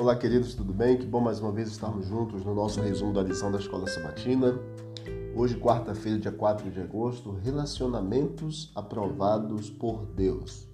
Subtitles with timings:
[0.00, 0.96] Olá, queridos, tudo bem?
[0.96, 4.56] Que bom mais uma vez estarmos juntos no nosso resumo da lição da Escola Sabatina.
[5.34, 10.68] Hoje, quarta-feira, dia 4 de agosto, relacionamentos aprovados por Deus.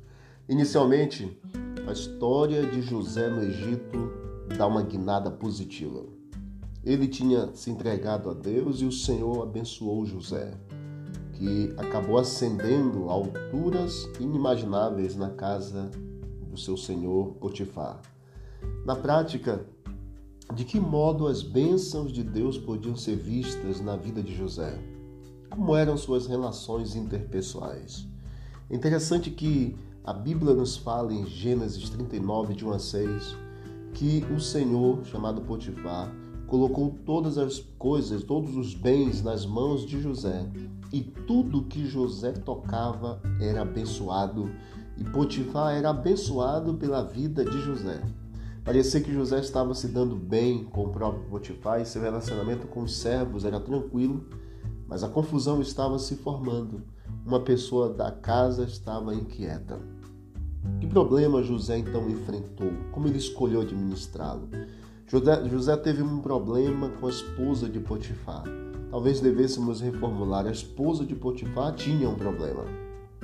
[0.46, 1.40] Inicialmente,
[1.88, 4.12] a história de José no Egito
[4.58, 6.04] dá uma guinada positiva.
[6.84, 10.52] Ele tinha se entregado a Deus e o Senhor abençoou José,
[11.32, 15.90] que acabou ascendendo a alturas inimagináveis na casa
[16.46, 18.02] do seu senhor Potifar.
[18.84, 19.64] Na prática,
[20.54, 24.78] de que modo as bênçãos de Deus podiam ser vistas na vida de José?
[25.50, 28.06] Como eram suas relações interpessoais?
[28.68, 33.36] É interessante que a Bíblia nos fala em Gênesis 39, de 1 a 6,
[33.94, 36.12] que o Senhor, chamado Potifar,
[36.46, 40.46] colocou todas as coisas, todos os bens nas mãos de José,
[40.92, 44.50] e tudo que José tocava era abençoado,
[44.96, 48.02] e Potifar era abençoado pela vida de José.
[48.64, 52.82] Parecia que José estava se dando bem com o próprio Potifar e seu relacionamento com
[52.82, 54.24] os servos era tranquilo,
[54.88, 56.82] mas a confusão estava se formando.
[57.26, 59.78] Uma pessoa da casa estava inquieta.
[60.80, 62.72] Que problema José então enfrentou?
[62.90, 64.48] Como ele escolheu administrá-lo?
[65.06, 68.44] José, José teve um problema com a esposa de Potifar.
[68.90, 70.46] Talvez devêssemos reformular.
[70.46, 72.64] A esposa de Potifar tinha um problema.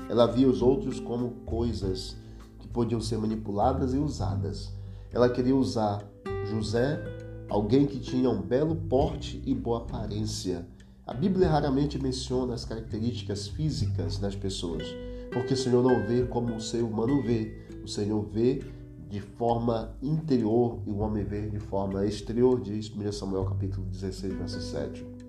[0.07, 2.15] Ela via os outros como coisas
[2.59, 4.79] que podiam ser manipuladas e usadas.
[5.13, 6.09] Ela queria usar
[6.47, 7.03] José,
[7.49, 10.67] alguém que tinha um belo porte e boa aparência.
[11.07, 14.85] A Bíblia raramente menciona as características físicas das pessoas,
[15.33, 17.67] porque o Senhor não vê como o ser humano vê.
[17.83, 18.63] O Senhor vê
[19.09, 24.35] de forma interior e o homem vê de forma exterior, diz 1 Samuel capítulo 16,
[24.35, 25.20] verso 7.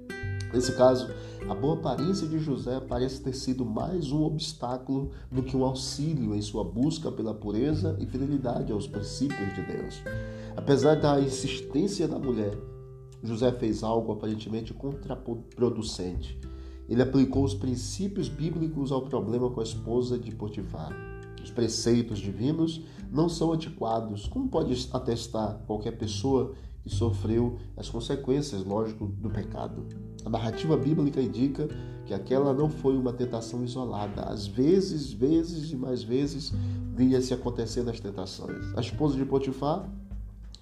[0.54, 1.10] Nesse caso,
[1.50, 6.36] a boa aparência de José parece ter sido mais um obstáculo do que um auxílio
[6.36, 10.02] em sua busca pela pureza e fidelidade aos princípios de Deus.
[10.56, 12.58] Apesar da insistência da mulher,
[13.24, 16.38] José fez algo aparentemente contraproducente.
[16.90, 20.92] Ele aplicou os princípios bíblicos ao problema com a esposa de Potifar.
[21.42, 26.54] Os preceitos divinos não são antiquados, como pode atestar qualquer pessoa
[26.84, 29.86] que sofreu as consequências, lógico, do pecado.
[30.26, 31.68] A narrativa bíblica indica
[32.06, 34.24] que aquela não foi uma tentação isolada.
[34.24, 36.52] Às vezes, vezes e mais vezes,
[36.96, 38.66] vinha-se acontecendo as tentações.
[38.76, 39.90] A esposa de Potifar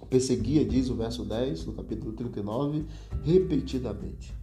[0.08, 2.84] perseguia, diz o verso 10 do capítulo 39,
[3.22, 4.34] repetidamente.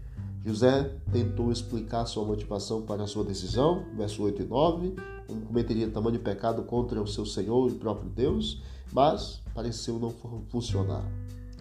[0.45, 4.95] José tentou explicar sua motivação para a sua decisão, verso 8 e 9,
[5.29, 8.61] não cometeria tamanho pecado contra o seu Senhor e próprio Deus,
[8.93, 10.13] mas pareceu não
[10.47, 11.03] funcionar.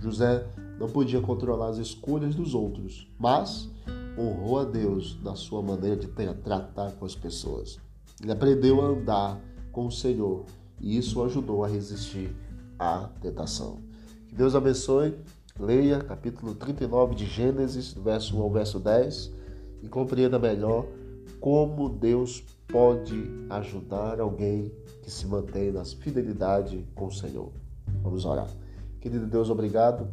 [0.00, 0.46] José
[0.78, 3.70] não podia controlar as escolhas dos outros, mas
[4.18, 7.78] honrou a Deus na sua maneira de tratar com as pessoas.
[8.22, 9.40] Ele aprendeu a andar
[9.72, 10.44] com o Senhor
[10.80, 12.34] e isso o ajudou a resistir
[12.78, 13.78] à tentação.
[14.28, 15.14] Que Deus abençoe.
[15.58, 19.32] Leia capítulo 39 de Gênesis, verso 1 ao verso 10
[19.82, 20.86] e compreenda melhor
[21.40, 24.70] como Deus pode ajudar alguém
[25.02, 27.50] que se mantém na fidelidade com o Senhor.
[28.02, 28.50] Vamos orar.
[29.06, 30.08] Querido Deus, obrigado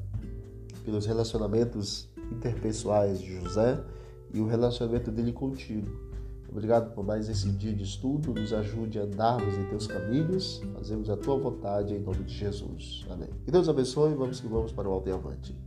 [0.86, 3.84] pelos relacionamentos interpessoais de José
[4.32, 5.90] e o relacionamento dele contigo.
[6.48, 8.36] Obrigado por mais esse dia de estudo.
[8.36, 13.04] Nos ajude a andarmos em teus caminhos, fazemos a tua vontade em nome de Jesus.
[13.10, 13.30] Amém.
[13.44, 14.14] Que Deus abençoe.
[14.14, 15.58] Vamos que vamos para o alto e avante.